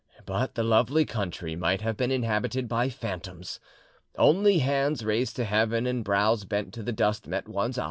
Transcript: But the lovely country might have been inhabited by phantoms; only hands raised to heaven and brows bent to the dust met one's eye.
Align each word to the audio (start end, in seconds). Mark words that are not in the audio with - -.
But 0.25 0.55
the 0.55 0.63
lovely 0.63 1.05
country 1.05 1.55
might 1.55 1.81
have 1.81 1.95
been 1.95 2.09
inhabited 2.09 2.67
by 2.67 2.89
phantoms; 2.89 3.59
only 4.17 4.57
hands 4.57 5.05
raised 5.05 5.35
to 5.35 5.43
heaven 5.45 5.85
and 5.85 6.03
brows 6.03 6.43
bent 6.43 6.73
to 6.73 6.81
the 6.81 6.91
dust 6.91 7.27
met 7.27 7.47
one's 7.47 7.77
eye. 7.77 7.79